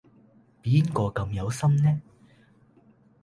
[0.63, 2.01] 邊個咁有心呢？